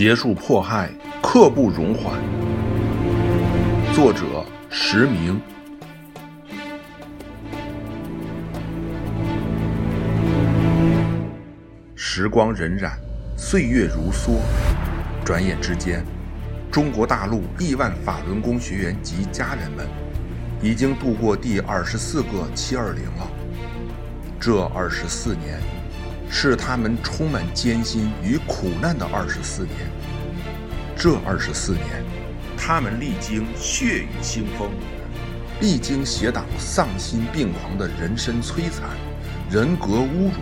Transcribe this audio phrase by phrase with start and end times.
[0.00, 0.88] 结束迫害，
[1.22, 2.18] 刻不容缓。
[3.92, 4.22] 作者：
[4.70, 5.38] 石明。
[11.94, 12.92] 时光荏苒，
[13.36, 14.38] 岁月如梭，
[15.22, 16.02] 转眼之间，
[16.70, 19.86] 中国大陆亿万法轮功学员及家人们，
[20.62, 23.30] 已经度过第二十四个七二零了。
[24.40, 25.60] 这二十四年。
[26.30, 29.76] 是他们充满艰辛与苦难的二十四年。
[30.96, 32.04] 这二十四年，
[32.56, 34.70] 他们历经血雨腥风，
[35.60, 38.90] 历经邪党丧心病狂的人身摧残、
[39.50, 40.32] 人格侮辱。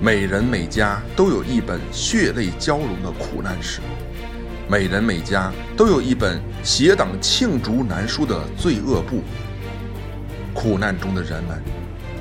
[0.00, 3.80] 每人每家都有一本血泪交融的苦难史，
[4.68, 9.22] 每人每家都有一本邪党罄竹难书的罪恶簿。
[10.54, 11.77] 苦难中的人们。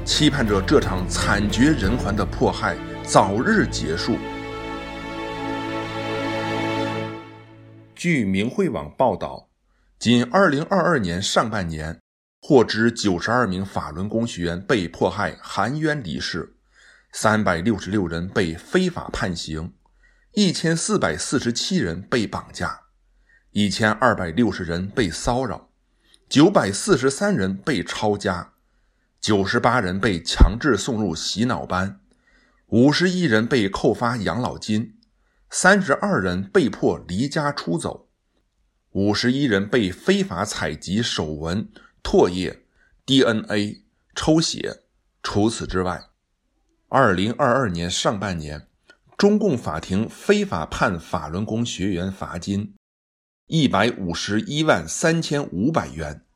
[0.07, 4.17] 期盼着这场惨绝人寰的迫害早日结束。
[7.93, 9.49] 据明慧网报道，
[9.99, 11.99] 仅2022年上半年，
[12.41, 16.55] 获知92名法轮功学员被迫害含冤离世
[17.13, 19.73] ，366人被非法判刑
[20.35, 22.79] ，1447人被绑架
[23.51, 25.69] ，1260人被骚扰
[26.29, 28.53] ，943人被抄家。
[29.19, 31.99] 九十八人被强制送入洗脑班，
[32.67, 34.95] 五十一人被扣发养老金，
[35.49, 38.09] 三十二人被迫离家出走，
[38.91, 41.69] 五十一人被非法采集手纹、
[42.03, 42.65] 唾液、
[43.05, 43.83] DNA、
[44.15, 44.83] 抽血。
[45.23, 46.05] 除此之外，
[46.87, 48.67] 二零二二年上半年，
[49.17, 52.75] 中共法庭非法判法轮功学员罚金
[53.47, 56.26] 一百五十一万三千五百元。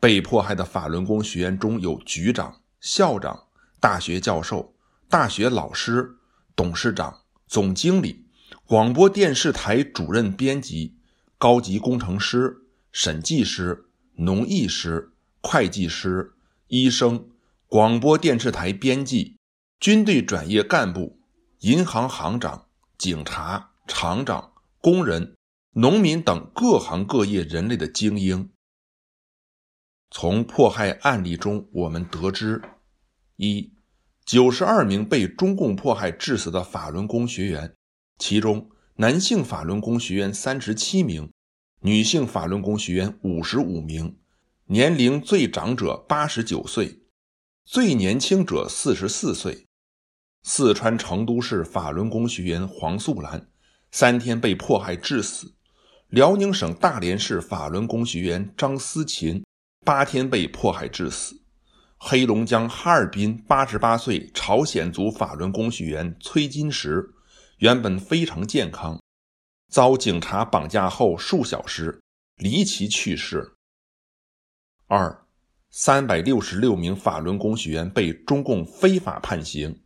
[0.00, 3.44] 被迫害的法轮功学员中有局长、校长、
[3.78, 4.74] 大学教授、
[5.10, 6.16] 大学老师、
[6.56, 8.24] 董事长、总经理、
[8.64, 10.96] 广播电视台主任编辑、
[11.36, 13.84] 高级工程师、审计师、
[14.14, 15.10] 农艺师、
[15.42, 16.32] 会计师、
[16.68, 17.28] 医生、
[17.66, 19.36] 广播电视台编辑、
[19.78, 21.18] 军队转业干部、
[21.60, 22.64] 银行行长、
[22.96, 25.34] 警察、厂长、工人、
[25.74, 28.48] 农民等各行各业人类的精英。
[30.12, 32.60] 从迫害案例中，我们得知：
[33.36, 33.72] 一、
[34.24, 37.72] 九十二名被中共迫害致死的法轮功学员，
[38.18, 41.30] 其中男性法轮功学员三十七名，
[41.82, 44.18] 女性法轮功学员五十五名，
[44.66, 47.02] 年龄最长者八十九岁，
[47.64, 49.66] 最年轻者四十四岁。
[50.42, 53.48] 四川成都市法轮功学员黄素兰
[53.92, 55.54] 三天被迫害致死；
[56.08, 59.44] 辽宁省大连市法轮功学员张思琴。
[59.84, 61.40] 八天被迫害致死。
[61.96, 67.10] 黑龙江哈尔滨八十八岁朝鲜族法轮功学员崔金石，
[67.58, 69.00] 原本非常健康，
[69.68, 72.00] 遭警察绑架后数小时
[72.36, 73.52] 离奇去世。
[74.86, 75.26] 二，
[75.70, 79.82] 三百六十六名法轮功学员被中共非法判刑，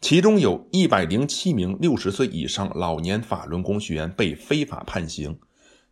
[0.00, 5.38] 其中有一百零七名六十岁以上老年法轮功学员被非法判刑，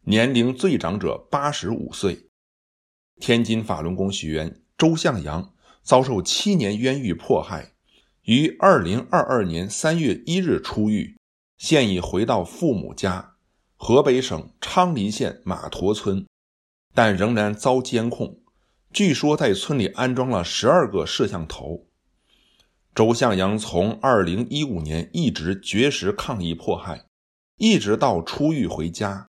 [0.03, 2.29] 年龄最长者八十五岁。
[3.23, 7.71] 天津法轮功学员周向阳遭受七年冤狱迫害，
[8.23, 11.17] 于二零二二年三月一日出狱，
[11.57, 13.37] 现已回到父母家，
[13.77, 16.27] 河北省昌黎县马驼村，
[16.93, 18.41] 但仍然遭监控。
[18.93, 21.87] 据说在村里安装了十二个摄像头。
[22.93, 27.05] 周向阳从二零一五年一直绝食抗议迫害，
[27.57, 29.29] 一直到出狱回家。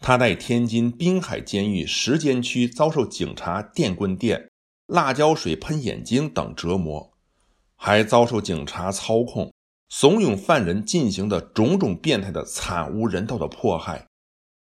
[0.00, 4.50] 他在天津滨海监狱石间区遭受警察电棍电、
[4.86, 7.12] 辣椒水喷眼睛等折磨，
[7.76, 9.52] 还遭受警察操控、
[9.90, 14.06] 怂恿犯人进行的种种变态的惨无人道的迫害：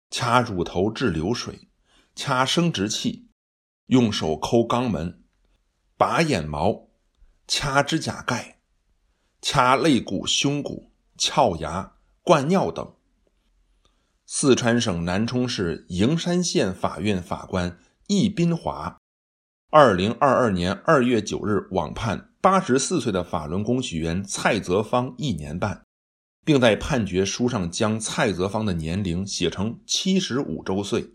[0.10, 1.68] 掐乳头治流水、
[2.16, 3.28] 掐生殖器、
[3.88, 5.22] 用手抠肛门、
[5.98, 6.88] 拔眼毛、
[7.46, 8.60] 掐指甲盖、
[9.42, 11.92] 掐肋骨、胸骨、撬牙、
[12.24, 12.96] 灌尿等。
[14.28, 17.78] 四川省南充市营山县法院法官
[18.08, 18.98] 易斌华，
[19.70, 25.84] 二零二二年二月九日网判八十四岁的法轮功学员蔡泽芳一年半，
[26.44, 31.12] 并在判决书上将蔡泽芳的年龄写成七十五周岁。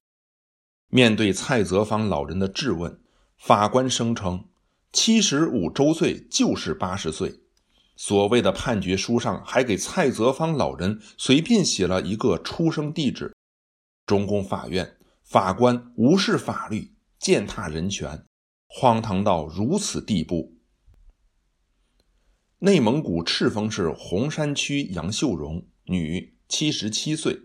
[0.89, 3.01] 面对蔡泽芳老人的质问，
[3.37, 4.45] 法官声称
[4.93, 7.40] 七十五周岁就是八十岁。
[8.03, 13.37] 所谓的判决书上还给蔡泽芳老人随便写了一个出生地址。
[14.07, 18.25] 中共法院法官无视法律，践踏人权，
[18.67, 20.57] 荒唐到如此地步。
[22.61, 27.39] 内蒙古赤峰市红山区杨秀荣，女，七十七岁，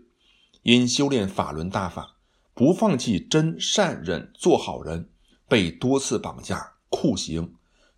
[0.62, 2.16] 因修炼法轮大法，
[2.54, 5.10] 不放弃真善忍做好人，
[5.46, 7.52] 被多次绑架、酷刑、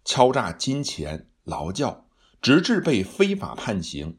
[0.05, 2.08] 敲诈金钱、劳教，
[2.41, 4.19] 直至被非法判刑。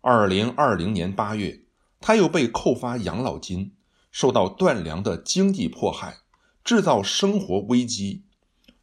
[0.00, 1.64] 二零二零年八月，
[2.00, 3.74] 他又被扣发养老金，
[4.10, 6.18] 受到断粮的经济迫害，
[6.64, 8.24] 制造生活危机，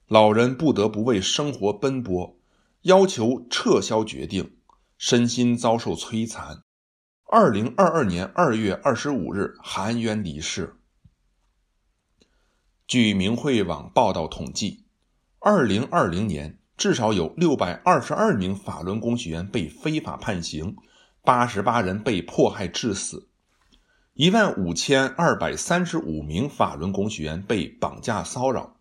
[0.07, 2.37] 老人不得不为生活奔波，
[2.83, 4.53] 要求撤销决定。
[4.99, 6.63] 身心遭受摧残。
[7.31, 10.77] 二零二二年二月二十五日，含冤离世。
[12.87, 14.85] 据明慧网报道统计，
[15.37, 20.75] 二零二零年至少有六百二十二名法轮功学员被非法判刑，
[21.23, 23.27] 八十八人被迫害致死，
[24.13, 28.77] 一万五千二百三十五名法轮功学员被绑架骚扰，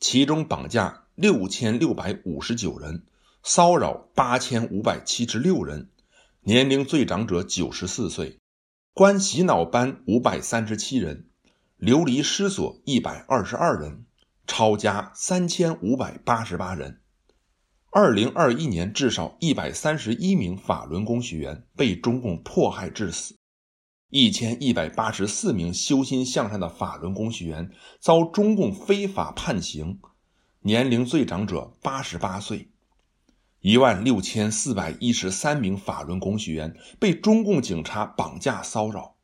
[0.00, 3.04] 其中绑架六千六百五十九人。
[3.46, 5.90] 骚扰八千五百七十六人，
[6.44, 8.38] 年龄最长者九十四岁，
[8.94, 11.28] 关洗脑班五百三十七人，
[11.76, 14.06] 流离失所一百二十二人，
[14.46, 17.02] 抄家三千五百八十八人。
[17.96, 23.36] 二零二一年，至少一百三十一名法轮功学员被中共迫害致死，
[24.10, 27.70] 一千一百八十四名修心向善的法轮功学员
[28.00, 30.00] 遭中共非法判刑，
[30.62, 32.68] 年龄最长者八十八岁。
[33.60, 39.14] 一万六千四百一十三名法轮功学员被中共警察绑架骚扰，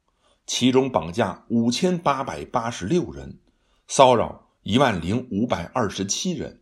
[0.46, 3.40] 其中绑架五千八百八十六人，
[3.88, 6.59] 骚扰一万零五百二十七人，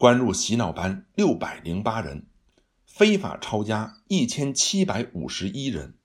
[0.00, 2.24] 关入洗脑班六百零八人，
[2.86, 5.98] 非法抄家一千七百五十一人。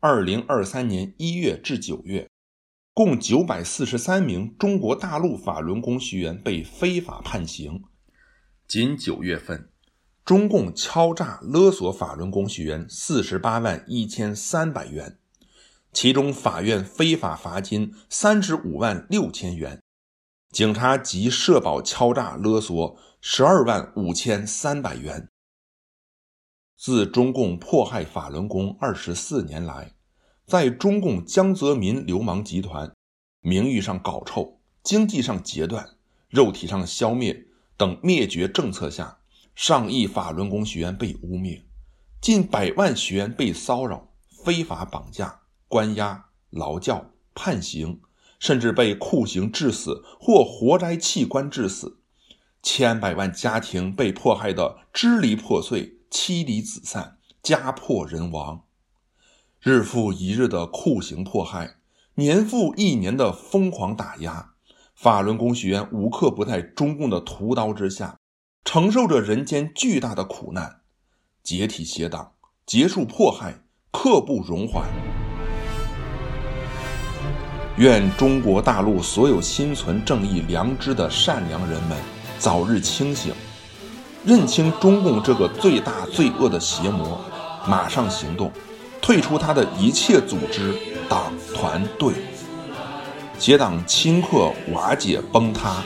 [0.00, 2.28] 二零二三年一月至九月，
[2.92, 7.84] 共九百四十三名中国大陆法轮功学员被非法判刑。
[8.66, 9.70] 仅九月份，
[10.24, 15.20] 中共敲诈勒索法轮功学员四十八万一千三百元，
[15.92, 19.80] 其中法院非法罚金三十五万六千元，
[20.56, 25.28] 警察及社保敲诈勒索十二万五千三百元。
[26.78, 29.92] 自中共迫害法轮功二十四年来，
[30.46, 32.90] 在中共江泽民流氓集团
[33.42, 35.86] 名誉上搞臭、经济上截断、
[36.30, 37.44] 肉体上消灭。
[37.76, 39.18] 等灭绝政策下，
[39.54, 41.64] 上亿法轮功学员被污蔑，
[42.22, 48.00] 近百万学员被骚扰、非法绑架、关押、劳教、判刑，
[48.38, 51.98] 甚至被酷刑致死或活摘器官致死，
[52.62, 58.64] 千百万家庭被迫害得支离破碎、妻离子散、家破人亡，
[59.60, 61.76] 日复一日的酷刑迫害，
[62.14, 64.52] 年复一年的疯狂打压。
[64.94, 68.18] 法轮功学员无刻不在中共的屠刀之下，
[68.64, 70.80] 承受着人间巨大的苦难。
[71.42, 72.32] 解体邪党，
[72.64, 73.62] 结束迫害，
[73.92, 75.25] 刻不容缓。
[77.76, 81.96] 愿中国大陆所有心存正义、良知的善良人们
[82.38, 83.34] 早日清醒，
[84.24, 87.20] 认清中共这个最大罪恶的邪魔，
[87.68, 88.50] 马上行动，
[89.02, 90.74] 退出他的一切组织、
[91.06, 92.14] 党、团队。
[93.38, 95.84] 结党顷刻瓦解崩塌，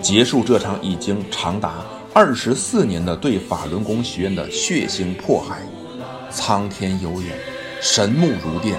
[0.00, 1.82] 结束这场已经长达
[2.14, 5.62] 二十四年的对法轮功学院的血腥迫害。
[6.30, 7.36] 苍天有眼，
[7.80, 8.78] 神目如电，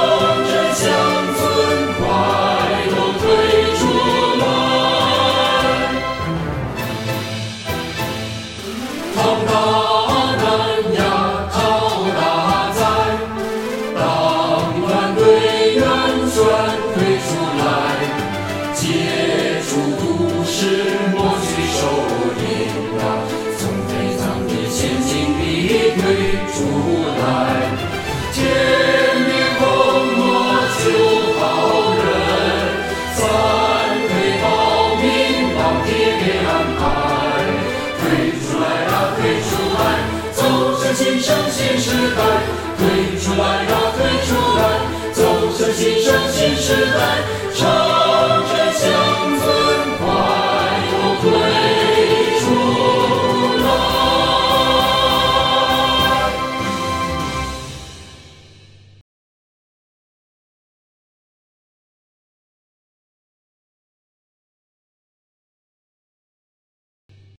[41.61, 42.21] 新时代，
[42.79, 44.59] 推出来呀，推出来，
[45.13, 45.21] 走
[45.55, 46.97] 向新生新时代。